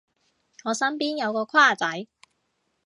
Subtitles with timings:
[0.63, 2.07] 我身邊有個跨仔